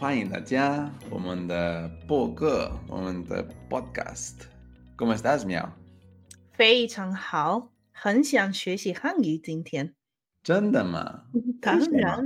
[0.00, 4.46] 欢迎大家，我们的播客，我们的 podcast。
[4.96, 5.72] ¿Cómo estás, Miao？
[6.52, 9.36] 非常好，很想学习汉语。
[9.36, 9.94] 今天
[10.42, 11.24] 真的吗？
[11.60, 12.24] 当然，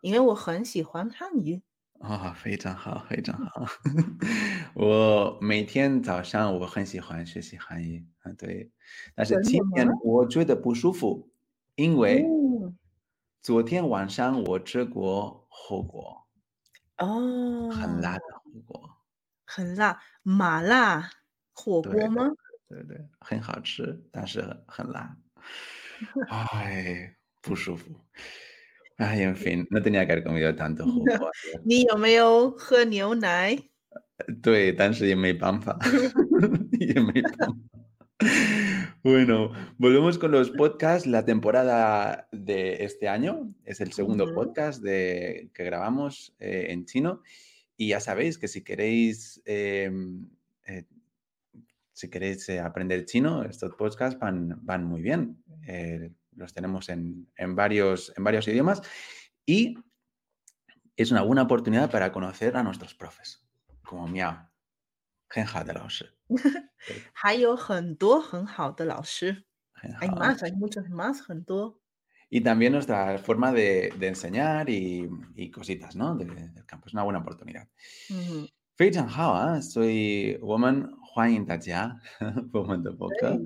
[0.00, 1.62] 因为我很喜欢汉语。
[2.00, 3.66] 啊、非常好，非常好。
[4.74, 8.68] 我每天早上我很喜欢学习汉语啊，对。
[9.14, 11.30] 但是今天我觉得不舒服，
[11.76, 12.76] 因为嗯
[13.40, 16.26] 昨天晚上我吃过火锅，
[17.00, 18.90] 哦，很辣的火锅，
[19.46, 21.10] 很辣，麻辣
[21.52, 22.30] 火锅吗？
[22.68, 25.16] 对对，很好吃，但是很很辣。
[26.28, 27.90] 哎，不舒服。
[28.98, 31.60] Ay, en fin, no tenía que haber comido tanto jugo ayer.
[31.64, 33.58] 你有没有喝牛奶？
[34.42, 35.78] 对，但是也没办法
[36.78, 37.56] 也没办法。
[39.02, 41.06] Bueno, volvemos con los podcasts.
[41.06, 47.22] La temporada de este año es el segundo podcast de, que grabamos eh, en chino.
[47.78, 50.28] Y ya sabéis que si queréis, em,
[50.66, 50.84] eh,
[51.94, 55.42] si queréis eh, aprender chino, estos podcasts van, van muy bien.
[56.36, 58.82] Los tenemos en, en varios, en varios idiomas
[59.46, 59.78] y
[60.94, 63.42] es una buena oportunidad para conocer a nuestros profes,
[63.82, 64.49] como Miao,
[65.29, 66.03] Genja de los
[67.13, 69.43] 还有很多很好的老师。
[69.81, 70.15] hay Genja.
[70.15, 71.79] más, hay muchos más，很多。
[72.29, 76.15] Y también nuestra forma de, de enseñar y, y cositas, ¿no?
[76.15, 76.87] De- del campo.
[76.87, 77.67] Es una buena oportunidad.
[78.09, 81.95] 嗯哼，非常好啊，所以我们欢迎大家
[82.51, 83.31] 我们的播客。
[83.31, 83.43] 对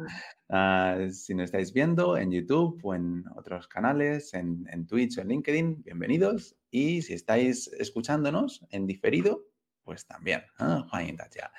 [0.52, 5.22] Ah, si nos estáis viendo en YouTube o en otros canales, en, en Twitch o
[5.22, 6.56] en LinkedIn, bienvenidos.
[6.72, 9.44] Y si estáis escuchándonos en diferido,
[9.85, 10.43] pues también.
[10.59, 11.51] Ah, 欢迎大家。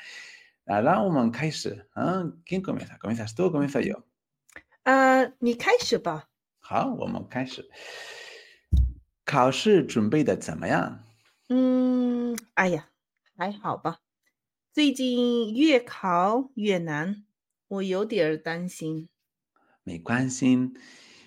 [0.66, 2.98] 啊，让我们开始啊，¿quién comienza?
[2.98, 4.04] ¿Comienzas tú o comienzo yo?
[4.84, 6.30] 啊，你开始吧。
[6.60, 7.70] 好，我们开始。
[9.26, 11.04] 考试准备的怎么样？
[11.50, 12.90] 嗯，哎呀，
[13.38, 14.00] 还好吧。
[14.74, 17.26] 最近越考越难，
[17.68, 19.10] 我有点儿担心。
[19.84, 20.74] 没关系，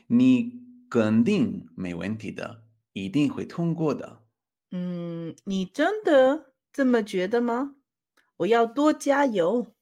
[0.08, 0.60] 你
[0.91, 4.25] 肯定没问题的，一定会通过的。
[4.70, 7.76] 嗯，你真的这么觉得吗？
[8.38, 9.74] 我要多加油。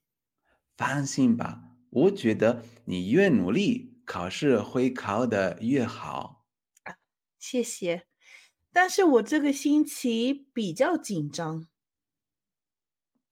[0.77, 6.45] 放心吧，我觉得你越努力，考试会考得越好。
[7.39, 8.07] 谢谢，
[8.73, 11.69] 但是我这个星期比较紧张。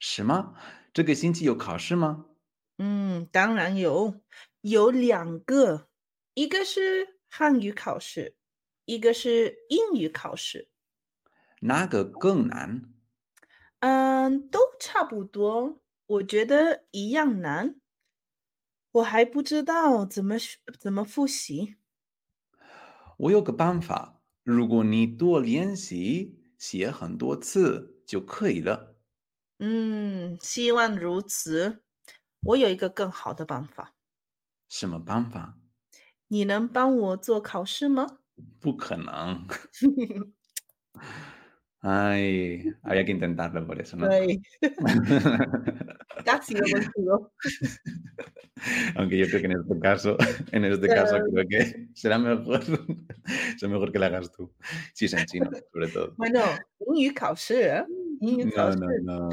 [0.01, 0.55] 什么？
[0.93, 2.27] 这个星期有考试吗？
[2.79, 4.21] 嗯，当然有，
[4.63, 5.89] 有两个，
[6.35, 8.37] 一个是汉语考试，
[8.85, 10.69] 一个是英语考试。
[11.61, 12.94] 哪个更难？
[13.85, 17.77] 嗯，都差不多，我觉得一样难。
[18.93, 20.37] 我还不知道怎么
[20.79, 21.77] 怎么复习。
[23.19, 28.97] 我有个办法，如果你多练习，写很多次就可以了。
[29.61, 31.83] 嗯，希望如此。
[32.41, 33.95] 我有一个更好的办法，
[34.71, 35.59] 什么办法？
[36.29, 38.19] 你能帮我做考试吗？
[38.61, 39.47] 不可能。
[41.87, 44.09] Ay, había que intentarlo por eso, ¿no?
[46.25, 47.35] Casi lo consigo.
[48.97, 50.17] Aunque yo creo que en este caso,
[50.53, 52.63] en este caso creo que será mejor,
[53.59, 54.51] será mejor que la hagas tú.
[54.95, 56.15] Si es en chino, sobre todo.
[56.17, 56.41] Bueno,
[58.23, 59.29] No, no, no.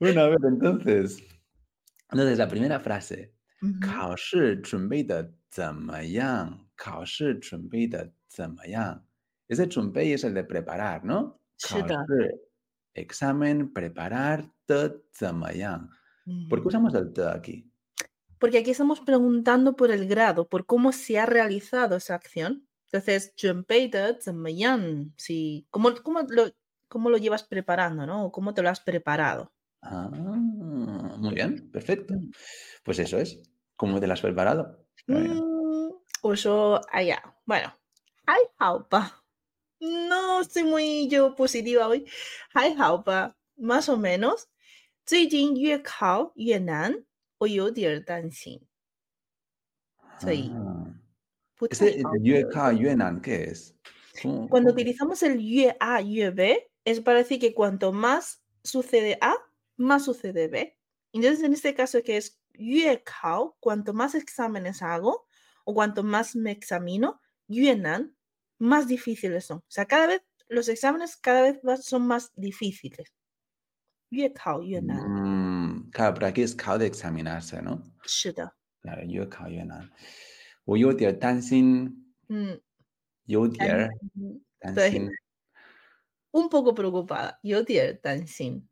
[0.00, 1.22] Bueno, a ver, entonces.
[2.10, 3.32] Entonces, la primera frase.
[3.80, 4.16] Cao uh -huh.
[9.48, 11.40] Ese chunpei es el de preparar, ¿no?
[11.56, 11.94] Este
[12.94, 15.88] examen, preparar, te, tamayang.
[16.48, 16.68] ¿Por qué mm.
[16.68, 17.72] usamos el te aquí?
[18.38, 22.68] Porque aquí estamos preguntando por el grado, por cómo se ha realizado esa acción.
[22.86, 25.12] Entonces, chunpei te, tamayang.
[25.16, 25.66] Sí.
[25.70, 26.50] ¿Cómo, cómo, lo,
[26.88, 28.30] ¿Cómo lo llevas preparando, no?
[28.30, 29.52] ¿Cómo te lo has preparado?
[29.82, 32.14] Ah, muy bien, perfecto.
[32.14, 32.30] Mm.
[32.82, 33.40] Pues eso es.
[33.76, 34.86] ¿Cómo te lo has preparado?
[35.06, 35.90] Mm,
[36.20, 36.46] pues
[36.90, 37.22] allá.
[37.46, 37.72] Bueno,
[38.26, 39.22] ay, aupa
[39.79, 42.05] No estoy muy yo positiva hoy，
[42.53, 44.47] 还好吧，más o menos。
[45.05, 47.03] 最近越考越难，
[47.39, 48.61] 我有点儿担心，
[50.19, 50.93] 所以 Ah.
[51.57, 53.75] 不太 Ese 好 Yue Ka Yuenan, ¿qué es?
[54.21, 54.81] ¿Cómo- Cuando cómo?
[54.81, 59.35] utilizamos el yue A, yue B, es para decir que cuanto más sucede A,
[59.75, 60.77] más sucede B.
[61.11, 65.27] Entonces, en este caso que es yue kao, cuanto más exámenes hago
[65.65, 68.15] o cuanto más me examino, yuenan,
[68.58, 69.58] más difíciles son.
[69.58, 73.12] O sea, cada vez los exámenes cada vez son más difíciles.
[74.10, 77.82] Mm, claro, pero aquí es cao de examinarse, ¿no?
[78.04, 78.32] Sí.
[78.32, 79.90] Claro, yo cao mm.
[86.32, 87.38] un poco preocupada.
[87.42, 87.64] Yo
[88.00, 88.68] tansin.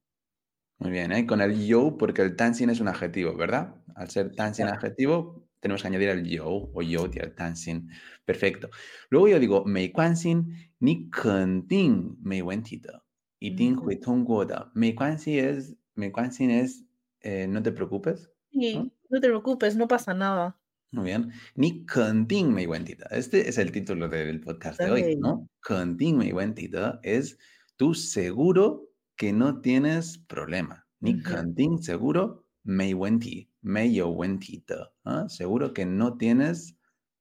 [0.79, 1.27] Muy bien, ¿eh?
[1.27, 3.75] con el yo, porque el tansin es un adjetivo, ¿verdad?
[3.95, 7.89] Al ser tansin adjetivo, tenemos que añadir el yo o yo, dancing.
[8.25, 8.71] Perfecto.
[9.11, 13.05] Luego yo digo, me guanxin, ni kenting me wentida.
[13.39, 14.71] Y ting hui tongguoda.
[14.75, 16.85] Me guanxin es, me guanxin es,
[17.21, 18.31] eh, no te preocupes.
[18.51, 19.21] Sí, ¿no?
[19.21, 20.59] te preocupes, no pasa nada.
[20.93, 21.33] Muy bien.
[21.55, 23.07] Ni kenting me wentida.
[23.11, 25.49] Este es el título del podcast de hoy, ¿no?
[25.67, 27.39] Kenting me wentida es
[27.77, 30.87] tú seguro que no tienes problema.
[31.01, 33.49] Ni kenting seguro me wentida.
[33.66, 36.72] 没有问题的啊，seguro que no tienes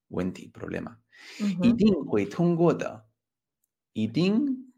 [0.08, 0.96] 问题 problema，
[1.62, 3.06] 一定会通过的，
[3.93, 4.72] 一定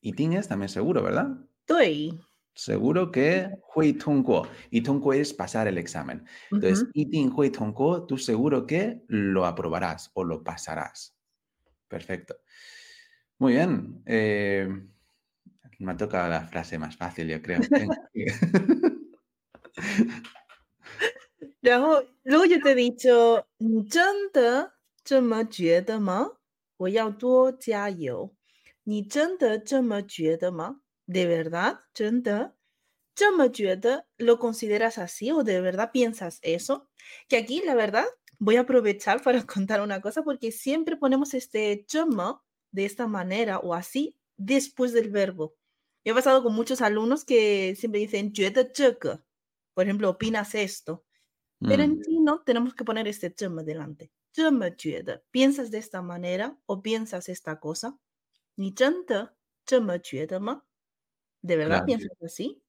[0.00, 1.46] 一定 es también seguro, ¿verdad?
[1.66, 2.12] 对。
[2.52, 4.46] Seguro que hui tongguo.
[4.70, 6.26] Y tongguo es pasar el examen.
[6.50, 11.16] Entonces, y ting hui tongguo, tú seguro que lo aprobarás o lo pasarás.
[11.88, 12.34] Perfecto.
[13.38, 14.02] Muy bien.
[14.04, 14.68] Eh,
[15.78, 17.60] me ha tocado la frase más fácil, yo creo.
[21.64, 24.74] 然后，如果就对你说，你真的
[25.04, 26.32] 这么觉得吗？
[26.76, 28.34] 我要多加油。
[28.84, 31.80] 你真的这么觉得吗？¿De verdad?
[34.18, 36.88] ¿Lo consideras así o de verdad piensas eso?
[37.28, 38.06] Que aquí, la verdad,
[38.38, 42.42] voy a aprovechar para contar una cosa porque siempre ponemos este chama
[42.72, 45.54] de esta manera o así después del verbo.
[46.04, 48.32] Yo he pasado con muchos alumnos que siempre dicen,
[49.74, 51.03] por ejemplo, opinas esto.
[51.67, 54.11] Pero en chino tenemos que poner este chama delante.
[55.31, 57.97] ¿Piensas de esta manera o piensas esta cosa?
[58.57, 58.73] ¿Ni
[61.41, 62.61] ¿De verdad piensas así?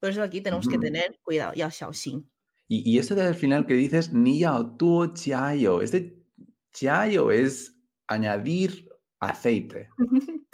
[0.00, 2.30] Por eso aquí tenemos que tener cuidado, ya xiaoxin.
[2.68, 6.24] Y, y esto del final que dices, ni yao tuo chiayo, este
[6.72, 7.76] chiayo es
[8.06, 8.88] añadir
[9.18, 9.88] aceite.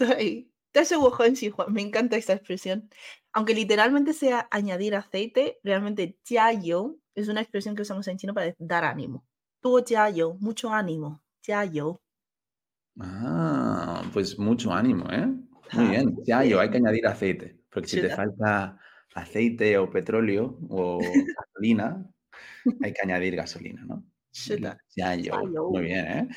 [1.68, 2.90] me encanta esta expresión.
[3.32, 8.54] Aunque literalmente sea añadir aceite, realmente chiayo es una expresión que usamos en chino para
[8.58, 9.26] dar ánimo.
[9.60, 12.02] Tuo chiayo, mucho ánimo, chiayo.
[13.00, 15.26] Ah, pues mucho ánimo, ¿eh?
[15.72, 18.78] Muy bien, ya yo, hay que añadir aceite, porque si te falta
[19.14, 21.00] aceite o petróleo o
[21.36, 22.06] gasolina,
[22.82, 24.04] hay que añadir gasolina, ¿no?
[24.94, 25.40] Ya yo,
[25.70, 26.28] muy bien, ¿eh?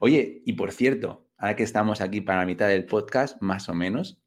[0.00, 3.74] Oye, y por cierto, ahora que estamos aquí para la mitad del podcast, más o
[3.74, 4.20] menos,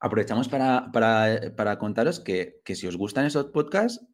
[0.00, 4.04] aprovechamos para, para, contaros que, que, si os gustan esos podcasts,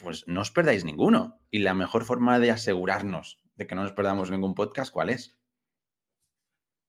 [0.00, 1.40] pues no os perdáis ninguno.
[1.50, 5.36] Y la mejor forma de asegurarnos de que no nos perdamos ningún podcast, ¿cuál es?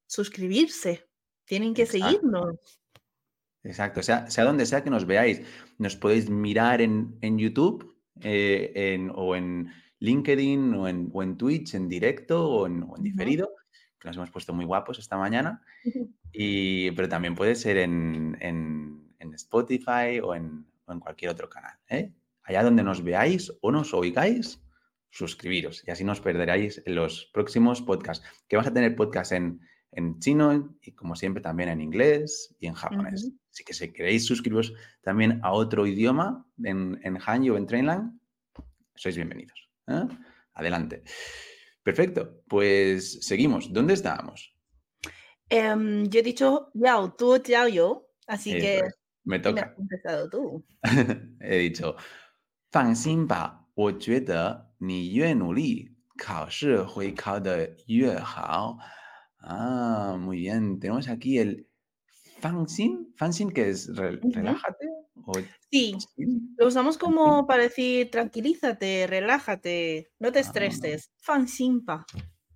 [0.08, 1.08] Suscribirse.
[1.46, 2.82] Tienen que seguirnos.
[3.64, 5.42] Exacto, o sea, sea donde sea que nos veáis,
[5.78, 11.90] nos podéis mirar en, YouTube eh, o en LinkedIn o en, o en, Twitch en
[11.90, 13.50] directo o en, diferido,
[14.00, 15.62] que nos hemos puesto muy guapos esta mañana,
[16.32, 18.38] y, pero también puede ser en,
[19.34, 20.66] Spotify o en,
[21.00, 21.78] cualquier otro canal.
[21.90, 22.12] ¿eh?
[22.48, 24.60] Allá donde nos veáis o nos oigáis,
[25.12, 29.60] suscribiros y así nos perderáis en los próximos podcasts, que vamos a tener podcast en
[29.98, 33.32] en chino y como siempre también en inglés y en japonés.
[33.52, 38.20] Así que si queréis suscribiros también a otro idioma en, en Hanyu o en Trainlang,
[38.96, 39.70] sois bienvenidos.
[39.88, 40.08] ¿eh?
[40.54, 41.04] Adelante.
[41.82, 43.72] Perfecto, pues seguimos.
[43.74, 44.54] ¿Dónde estábamos?
[45.50, 48.84] Em, yo he dicho yao, tú yao yo, así que
[49.24, 49.74] me toca.
[49.74, 50.66] has empezado tú.
[51.40, 51.96] he dicho,
[52.77, 58.79] 放心吧，我觉得你越努力，考试会考得越好。
[59.39, 60.79] Ah, muy bien.
[60.79, 61.67] Tenemos aquí el
[62.41, 63.07] fanzine.
[63.17, 64.87] Fanzine que es relájate.
[65.71, 65.97] sí,
[66.57, 70.43] lo usamos como para decir tranquilízate, relájate, no te ah.
[70.43, 71.11] estreses.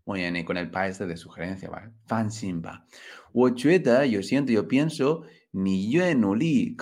[0.05, 1.91] Muy bien, y con el pa este de sugerencia, ¿vale?
[2.05, 2.85] Fanzine pa.
[3.33, 6.75] yo siento, yo pienso, ni nuli,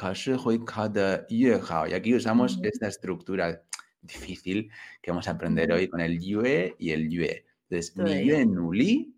[1.28, 3.64] Y aquí usamos esta estructura
[4.02, 4.72] difícil
[5.02, 7.46] que vamos a aprender hoy con el yue y el yue.
[7.70, 9.16] Entonces, ni yue nuli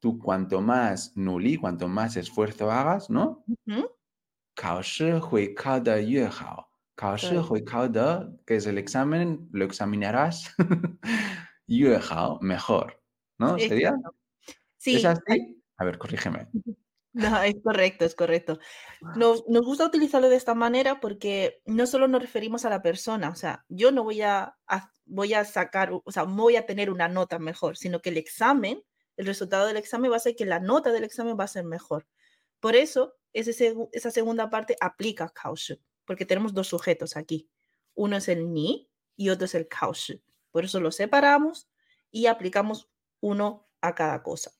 [0.00, 3.44] tú cuanto más nuli, cuanto más esfuerzo hagas, ¿no?
[8.46, 10.54] que es el examen, lo examinarás.
[12.40, 12.97] Mejor,
[13.38, 13.58] ¿no?
[13.58, 13.94] ¿Sería?
[14.76, 14.96] Sí.
[14.96, 15.62] ¿Es así?
[15.76, 16.48] A ver, corrígeme.
[17.12, 18.58] No, es correcto, es correcto.
[19.16, 23.30] Nos, nos, gusta utilizarlo de esta manera porque no solo nos referimos a la persona,
[23.30, 24.56] o sea, yo no voy a,
[25.04, 28.84] voy a sacar, o sea, voy a tener una nota mejor, sino que el examen
[29.18, 31.64] el resultado del examen va a ser que la nota del examen va a ser
[31.64, 32.06] mejor.
[32.60, 37.50] Por eso, ese, esa segunda parte aplica Kaoshi, porque tenemos dos sujetos aquí.
[37.94, 40.22] Uno es el ni y otro es el Kaoshi.
[40.52, 41.68] Por eso lo separamos
[42.12, 42.88] y aplicamos
[43.21, 44.51] uno a cada cosa.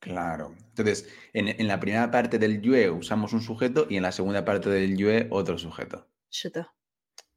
[0.00, 0.54] Claro.
[0.68, 4.44] Entonces, en, en la primera parte del yue usamos un sujeto y en la segunda
[4.44, 6.06] parte del yue otro sujeto.
[6.30, 6.62] 是的，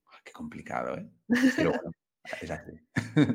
[0.05, 1.09] Ah, Qué complicado, ¿eh?
[1.55, 1.91] Pero bueno,
[2.41, 2.71] es así.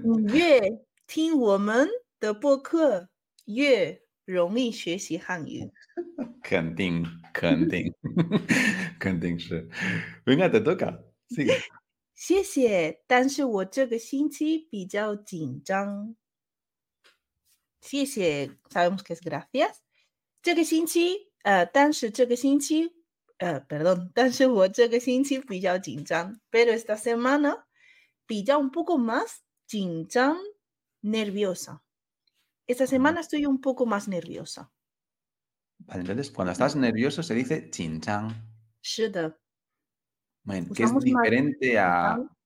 [0.05, 1.89] 你越听我们
[2.21, 3.09] 的播客，
[3.47, 5.73] 越容易学习汉语。
[6.43, 7.93] Canting, canting.
[9.01, 9.69] Canting, sí.
[10.25, 11.03] Venga, te toca.
[11.29, 11.61] Sigue.
[12.15, 16.17] 谢谢，但是我这个星期比较紧张。
[17.81, 19.79] 谢谢，sabemos que es gracias。
[20.43, 22.93] 这个星期，呃，但是这个星期，
[23.39, 27.65] 呃，perdón，但是我这个星期比较紧张，pero esta semana
[28.27, 30.37] 比较 un poco más 紧张，
[31.03, 34.71] nerviosa。Esta semana estoy un poco más nerviosa。
[35.79, 38.33] Vale, entonces, cuando estás nervioso se dice chinchang.
[38.83, 39.39] 是的，
[40.43, 42.17] Bueno, que es Usamos más diferente a.
[42.17, 42.37] chinchang.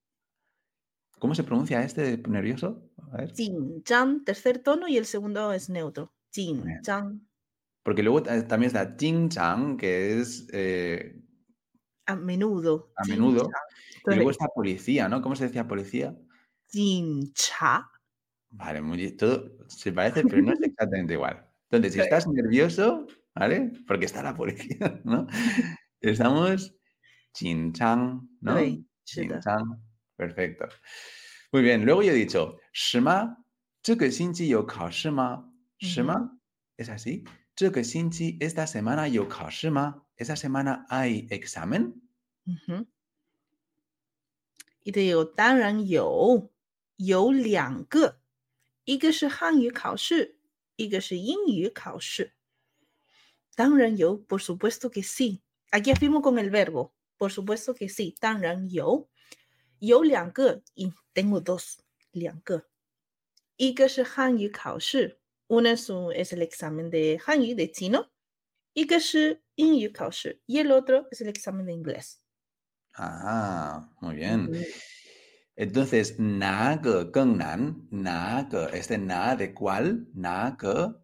[1.19, 2.84] ¿Cómo se pronuncia este nervioso?
[3.12, 3.34] A ver.
[4.26, 6.14] Tercer tono y el segundo es neutro.
[6.32, 7.28] Jin, Jan.
[7.84, 10.48] Porque luego también está Jin, Chang, que es.
[10.52, 11.22] Eh,
[12.08, 12.92] a menudo.
[12.96, 13.50] A menudo.
[14.08, 15.22] Y luego está policía, ¿no?
[15.22, 16.16] ¿Cómo se decía policía?
[16.70, 17.90] Jin, Cha.
[18.50, 21.46] Vale, muy, todo se parece, pero no es exactamente igual.
[21.70, 23.72] Entonces, si estás nervioso, ¿vale?
[23.88, 25.28] Porque está la policía, ¿no?
[26.00, 26.76] Estamos.
[27.34, 28.58] Chin Chang, ¿no?
[29.04, 29.78] Chin Chang.
[30.16, 30.68] Perfecto.
[31.56, 33.42] Muy bien, luego yo he dicho, Shema,
[33.82, 35.50] Shinji yo kashima.
[35.80, 36.38] Shema,
[36.76, 37.24] ¿es así?
[37.56, 40.06] Shinji, esta semana yo kashima.
[40.18, 41.96] ¿Esa semana hay examen?
[44.84, 46.52] Y te digo, tan ran yo.
[46.98, 48.12] Yo liang ge.
[48.84, 50.28] Y que es han yu kao shi.
[50.76, 52.26] Y que es yin yu kao shi.
[53.56, 55.42] Tan ran yo, por supuesto que sí.
[55.72, 56.94] Aquí afirmo con el verbo.
[57.16, 58.14] Por supuesto que sí.
[58.20, 59.08] Tan ran yo.
[59.79, 61.79] 有两个，y tengo dos，
[62.13, 62.65] 两个，
[63.57, 68.09] 一个是汉语考试，una es, un- es el examen de 汉语 de chino，
[68.73, 72.19] 一个是英语考试，y el otro es el examen de inglés。
[72.95, 74.51] Ah, muy bien.
[74.53, 74.65] 嗯
[75.57, 80.95] Entonces, na ge geng nan, na ge, este na de cuál, na ge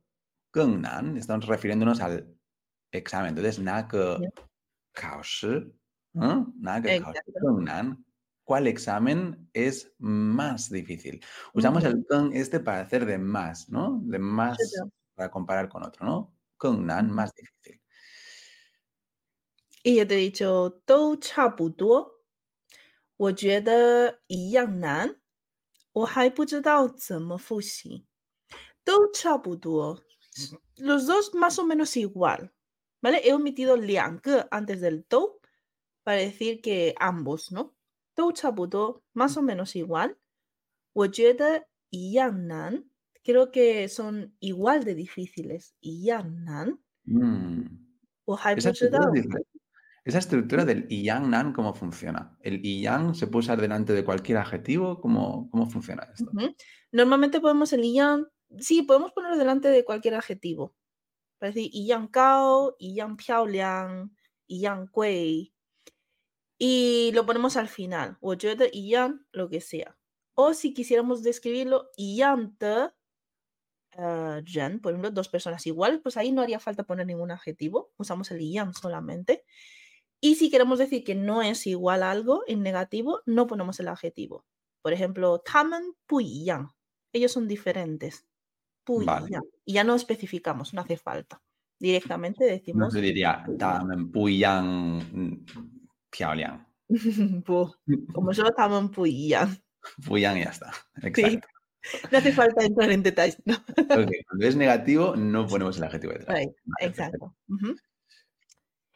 [0.52, 2.26] geng nan, estamos refiriéndonos al
[2.90, 3.36] examen.
[3.36, 4.32] Entonces, na ge Bien.
[4.94, 5.72] kao shi,
[8.40, 8.48] ¿eh?
[8.48, 9.02] na ge kao shi Exacto.
[9.02, 9.36] geng nan.
[9.44, 11.20] ¿Cuál examen es más difícil?
[11.54, 14.00] Usamos el geng este para hacer de más, ¿no?
[14.04, 14.90] De más de.
[15.14, 16.32] para comparar con otro, ¿no?
[16.60, 17.14] Geng nan, Ujú.
[17.14, 17.80] más difícil.
[19.82, 22.12] Y yo te he dicho, 都差不多。
[23.18, 25.16] 我觉得一样难，
[25.92, 28.06] 我还不知道怎么复习。
[28.84, 32.52] 都差不多，s- los dos más o menos igual,
[33.00, 33.20] ¿vale?
[33.24, 35.40] He omitido 两个 antes del 都
[36.04, 37.74] para decir que ambos, ¿no?
[38.14, 40.16] 都差不多 más o menos igual.
[40.92, 42.84] 我觉得一样难，
[43.24, 45.72] creo que son igual de difíciles.
[45.80, 47.68] 一样难， Mm.
[48.24, 49.46] 我还 Esa 不知道 estructura, dice-
[50.04, 52.36] esa estructura del yang nan, ¿cómo funciona?
[52.40, 55.00] ¿El yang se puede usar delante de cualquier adjetivo?
[55.00, 56.30] ¿Cómo, cómo funciona esto?
[56.32, 56.54] Ujú.
[56.92, 58.26] Normalmente podemos el yang,
[58.58, 60.74] sí, podemos ponerlo delante de cualquier adjetivo.
[61.38, 64.10] Para decir 一样高,一样漂亮,
[64.46, 65.52] 一样贵.
[66.63, 68.19] y lo ponemos al final.
[68.71, 69.97] y yan, lo que sea.
[70.35, 72.91] O si quisiéramos describirlo, yante,
[73.97, 77.91] uh, yan, por ejemplo, dos personas iguales, pues ahí no haría falta poner ningún adjetivo,
[77.97, 79.43] usamos el yan solamente.
[80.19, 83.87] Y si queremos decir que no es igual a algo en negativo, no ponemos el
[83.87, 84.45] adjetivo.
[84.83, 86.67] Por ejemplo, taman puyan.
[87.11, 88.27] Ellos son diferentes.
[88.83, 89.07] Puyan.
[89.07, 89.39] Vale.
[89.65, 91.41] Y ya no especificamos, no hace falta.
[91.79, 92.79] Directamente decimos.
[92.79, 93.43] No se diría
[96.10, 96.64] 漂亮."
[97.44, 97.74] 不,
[98.12, 99.56] como solo 他们不一样.
[100.04, 100.72] 不一样y ya está.
[101.00, 101.08] Sí.
[101.08, 101.48] Exacto.
[102.10, 103.40] No hace falta entrar en detalles.
[103.44, 103.54] ¿no?
[103.54, 106.36] Ok, Cuando es negativo, no ponemos el adjetivo detrás.
[106.36, 107.02] Right, Vale, perfecto.
[107.02, 107.36] Exacto.
[107.48, 107.76] Ujú.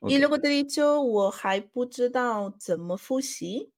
[0.00, 0.10] Ok.
[0.10, 3.72] Y luego te he dicho, 我还不知道怎么复习.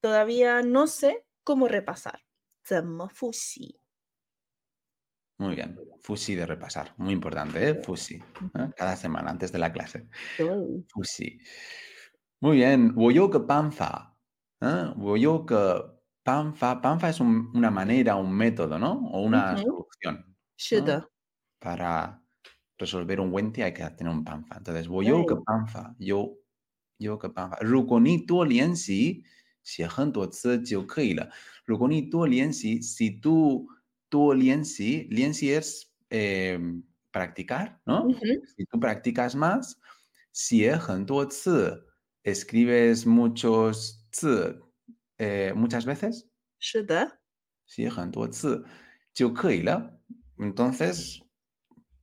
[0.00, 2.20] Todavía no sé cómo repasar.
[2.62, 3.80] 怎么复习.
[5.38, 5.76] Muy bien.
[6.02, 6.94] Fusi de repasar.
[6.96, 7.74] Muy importante, ¿eh?
[7.74, 8.14] Fusi.
[8.14, 8.70] ¿eh?
[8.76, 10.08] Cada semana antes de la clase.
[10.38, 10.48] 对
[10.88, 11.38] Fusi.
[12.41, 14.17] Muy bien, Woyoga Panfa.
[14.61, 14.91] ¿eh?
[14.95, 15.93] Woyoga
[16.23, 16.81] Panfa.
[16.81, 18.93] Panfa es un, una manera, un método, ¿no?
[19.11, 20.25] O una solución.
[20.71, 21.07] ¿no?
[21.59, 22.23] Para
[22.79, 24.57] resolver un Wente hay que tener un Panfa.
[24.57, 25.43] Entonces, Woyoga hey.
[25.45, 25.95] Panfa.
[25.99, 26.39] Yo,
[26.97, 27.57] yo que Panfa.
[27.61, 29.23] Rukonito Liensi.
[29.61, 29.83] Si
[32.81, 33.69] si tú,
[34.09, 38.07] tú lienzi, lienzi es em, practicar, ¿no?
[38.57, 39.79] Si tú practicas más,
[40.31, 40.79] si es
[42.23, 44.59] escribes muchos zi,
[45.17, 46.29] eh, muchas veces.
[50.37, 51.23] Entonces,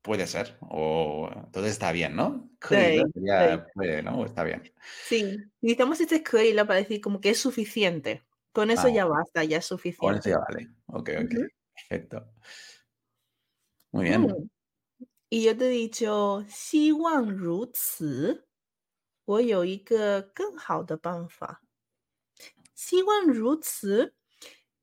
[0.02, 0.56] puede ser.
[0.62, 2.50] O entonces está bien, ¿no?
[2.60, 4.24] Sería, sí, puede, ¿no?
[4.24, 4.72] Está bien.
[5.04, 8.24] Sí, necesitamos este keila para decir como que es suficiente.
[8.52, 8.90] Con eso ah.
[8.90, 9.98] ya basta, ya es suficiente.
[9.98, 10.68] Con eso ya vale.
[10.86, 11.10] Ok, ok.
[11.10, 11.48] Uh -huh.
[11.74, 12.32] Perfecto.
[13.92, 14.22] Muy bien.
[14.22, 14.50] Mm.
[15.30, 17.70] Y yo te he dicho, Xi Wang Ru
[19.27, 21.61] 我有一个更好的办法。
[22.75, 24.13] 希望如此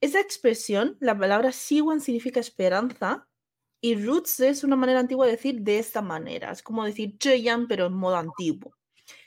[0.01, 3.27] esa expresión, la palabra 希望 significa esperanza
[3.83, 6.53] y roots es una manera antigua de decir de esta manera.
[6.53, 8.75] Es como decir 这样, pero en modo antiguo.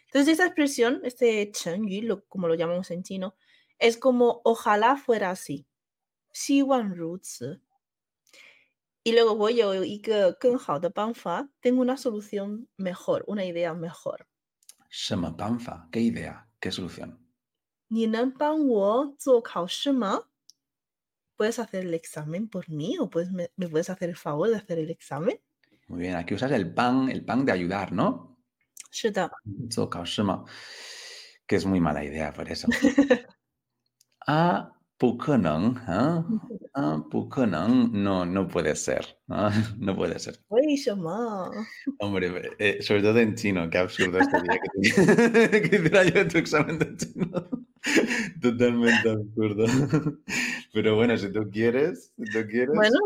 [0.07, 3.35] Entonces, esa expresión, este 成语, lo, como lo llamamos en chino,
[3.79, 5.65] es como ojalá fuera así.
[6.31, 7.61] 希望如此。
[9.03, 14.27] Y luego voy yo y que 更好的办法, tengo una solución mejor, una idea mejor.
[14.89, 16.47] 什么办法？¿Qué idea?
[16.59, 17.17] ¿Qué solución?
[17.87, 24.57] 你能帮我做考试吗？¿Puedes hacer el examen por mí o puedes, me, me puedes hacer el favor de
[24.57, 25.39] hacer el examen?
[25.87, 28.37] Muy bien, aquí usas el pan, el pan de ayudar, ¿no?
[28.91, 29.29] 是的，
[29.69, 30.45] 做考试吗？
[31.47, 32.67] Que es muy mala idea por eso.
[34.25, 36.23] Ah, 不可能, ¿ah?
[36.23, 36.69] 不可能。
[36.73, 39.51] Ah, 不可能, no, no puede ser, ¿ah?
[39.77, 40.35] No puede ser.
[40.49, 41.51] 为什么？
[41.99, 46.27] Hombre, eh, sobre todo en chino, qué absurdo este día que, te- que hiciera yo
[46.27, 47.27] tu examen de chino.
[48.41, 49.65] Totalmente absurdo.
[50.73, 52.69] Pero bueno, si tú quieres, si tú quieres.
[52.73, 52.97] bueno，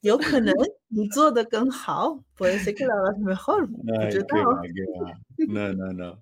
[0.00, 0.54] 有可能
[0.88, 4.50] 你做的更好，puede ser que lo hagas mejor，不 Ay, 知 qué 道。
[4.54, 5.12] va, qué va.
[5.46, 6.18] No, no, no.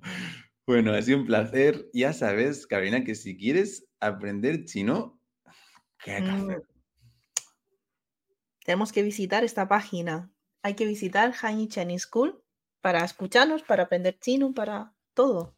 [0.67, 1.87] Bueno, ha sido un placer.
[1.93, 5.20] Ya sabes, Carolina, que si quieres aprender chino,
[6.04, 6.64] ¿qué hay que Mm, hacer?
[8.66, 10.32] tenemos que visitar esta página.
[10.64, 12.44] Hay que visitar Hanyi Chinese School
[12.82, 15.58] para escucharnos, para aprender chino, para todo.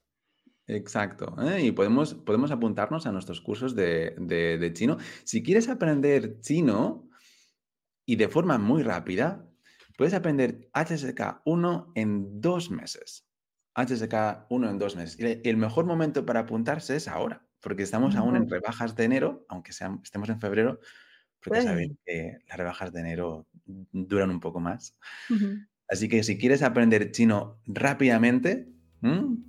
[0.67, 1.35] Exacto.
[1.41, 1.61] ¿eh?
[1.61, 4.97] Y podemos, podemos apuntarnos a nuestros cursos de, de- de chino.
[5.25, 7.09] Si quieres aprender chino
[8.05, 9.45] y de forma muy rápida,
[9.97, 13.27] puedes aprender HSK 1 en dos meses.
[13.75, 15.19] HSK 1 en dos meses.
[15.19, 19.05] Y el- el mejor momento para apuntarse es ahora, porque estamos aún en rebajas de
[19.05, 20.79] enero, aunque sean- estemos en febrero,
[21.41, 22.01] porque sabéis Bueno.
[22.05, 23.47] que las rebajas de enero
[23.91, 24.95] duran un poco más.
[25.89, 28.67] Así que si quieres aprender chino rápidamente,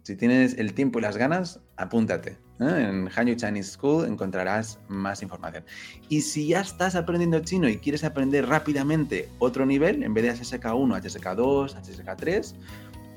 [0.02, 2.38] si tienes el tiempo y las ganas, apúntate.
[2.60, 2.88] ¿eh?
[2.88, 5.64] En Hanyu Chinese School encontrarás más información.
[6.08, 10.30] Y si ya estás aprendiendo chino y quieres aprender rápidamente otro nivel, en vez de
[10.30, 12.54] HSK1, HSK2, HSK3,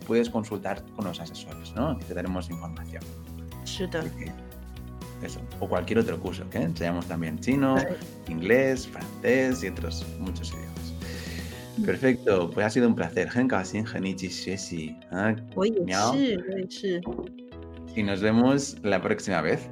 [0.05, 1.97] puedes consultar con los asesores, ¿no?
[1.97, 3.01] Que te daremos información.
[3.65, 4.31] 是的，Así que
[5.21, 7.75] eso, o cualquier otro curso, que enseñamos también chino,
[8.27, 10.93] inglés, francés y otros muchos idiomas.
[11.86, 13.27] Perfecto, pues ha sido un placer.
[17.95, 19.69] Y nos vemos la próxima vez.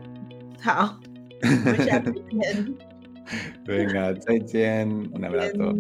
[3.66, 4.14] Venga,
[5.14, 5.76] un abrazo.